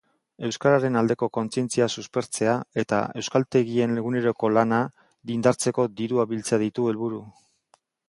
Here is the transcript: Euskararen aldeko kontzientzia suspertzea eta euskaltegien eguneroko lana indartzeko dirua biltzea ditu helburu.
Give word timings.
Euskararen 0.47 0.95
aldeko 1.01 1.29
kontzientzia 1.37 1.87
suspertzea 1.97 2.57
eta 2.85 3.03
euskaltegien 3.23 3.95
eguneroko 4.05 4.53
lana 4.57 4.83
indartzeko 5.37 5.89
dirua 6.03 6.31
biltzea 6.37 6.65
ditu 6.69 6.93
helburu. 6.93 7.25